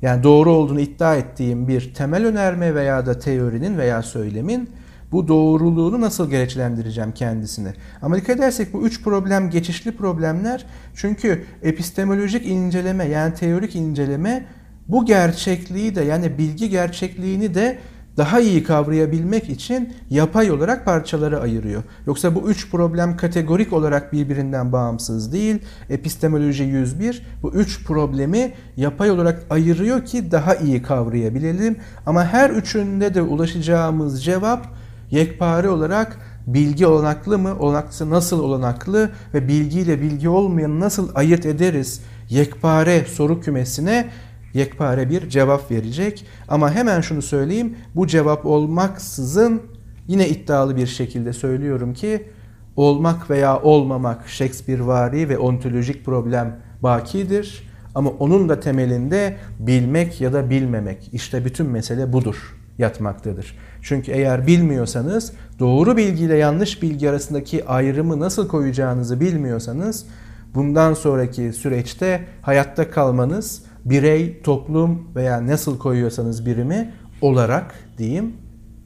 [0.03, 4.71] Yani doğru olduğunu iddia ettiğim bir temel önerme veya da teorinin veya söylemin
[5.13, 7.69] bu doğruluğunu nasıl gereçlendireceğim kendisini?
[8.03, 10.67] Ama dikkat edersek bu üç problem geçişli problemler.
[10.95, 14.47] Çünkü epistemolojik inceleme yani teorik inceleme
[14.89, 17.79] bu gerçekliği de yani bilgi gerçekliğini de
[18.17, 21.83] daha iyi kavrayabilmek için yapay olarak parçalara ayırıyor.
[22.07, 25.59] Yoksa bu üç problem kategorik olarak birbirinden bağımsız değil.
[25.91, 31.77] Epistemoloji 101 bu üç problemi yapay olarak ayırıyor ki daha iyi kavrayabilelim.
[32.07, 34.67] Ama her üçünde de ulaşacağımız cevap
[35.11, 42.01] yekpare olarak bilgi olanaklı mı, olanaklısı nasıl olanaklı ve bilgiyle bilgi olmayanı nasıl ayırt ederiz
[42.29, 44.11] yekpare soru kümesine
[44.55, 46.27] yekpare bir cevap verecek.
[46.49, 47.77] Ama hemen şunu söyleyeyim.
[47.95, 49.63] Bu cevap olmaksızın
[50.09, 52.29] yine iddialı bir şekilde söylüyorum ki
[52.77, 57.69] olmak veya olmamak Shakespeare ve ontolojik problem bakidir.
[57.95, 61.11] Ama onun da temelinde bilmek ya da bilmemek.
[61.13, 63.59] İşte bütün mesele budur yatmaktadır.
[63.83, 70.07] Çünkü eğer bilmiyorsanız doğru bilgi ile yanlış bilgi arasındaki ayrımı nasıl koyacağınızı bilmiyorsanız
[70.55, 78.33] bundan sonraki süreçte hayatta kalmanız birey, toplum veya nasıl koyuyorsanız birimi olarak diyeyim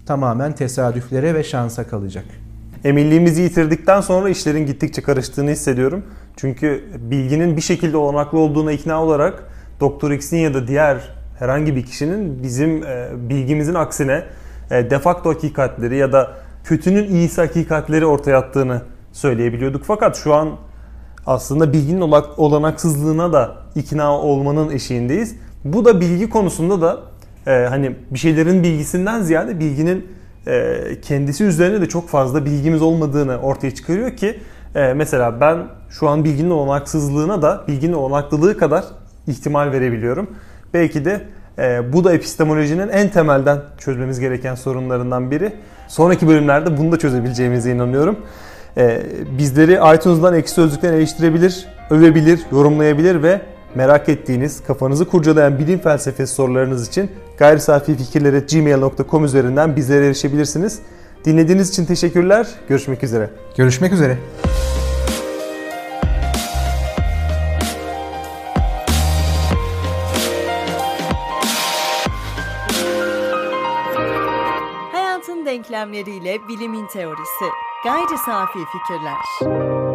[0.06, 2.24] tamamen tesadüflere ve şansa kalacak.
[2.84, 6.04] Eminliğimizi yitirdikten sonra işlerin gittikçe karıştığını hissediyorum.
[6.36, 9.44] Çünkü bilginin bir şekilde olanaklı olduğuna ikna olarak
[9.80, 14.24] Doktor X'in ya da diğer herhangi bir kişinin bizim e, bilgimizin aksine
[14.70, 16.34] e, defakto hakikatleri ya da
[16.64, 18.82] kötünün iyisi hakikatleri ortaya attığını
[19.12, 19.84] söyleyebiliyorduk.
[19.84, 20.48] Fakat şu an
[21.26, 22.00] aslında bilginin
[22.36, 25.36] olanaksızlığına da ikna olmanın eşiğindeyiz.
[25.64, 27.00] Bu da bilgi konusunda da
[27.46, 30.06] e, hani bir şeylerin bilgisinden ziyade bilginin
[30.46, 34.40] e, kendisi üzerine de çok fazla bilgimiz olmadığını ortaya çıkarıyor ki
[34.74, 35.58] e, mesela ben
[35.90, 38.84] şu an bilginin olanaksızlığına da bilginin olanaklılığı kadar
[39.26, 40.30] ihtimal verebiliyorum.
[40.74, 41.22] Belki de
[41.58, 45.52] e, bu da epistemolojinin en temelden çözmemiz gereken sorunlarından biri.
[45.88, 48.16] Sonraki bölümlerde bunu da çözebileceğimize inanıyorum.
[48.76, 49.02] E,
[49.38, 53.40] bizleri iTunes'dan Ekşi Sözlük'ten eleştirebilir, övebilir, yorumlayabilir ve
[53.74, 60.78] merak ettiğiniz, kafanızı kurcalayan bilim felsefesi sorularınız için gayri safi fikirlere gmail.com üzerinden bizlere erişebilirsiniz.
[61.24, 62.46] Dinlediğiniz için teşekkürler.
[62.68, 63.30] Görüşmek üzere.
[63.56, 64.18] Görüşmek üzere.
[75.86, 77.44] Denklemleriyle bilimin teorisi.
[77.84, 79.85] Gayri safi fikirler.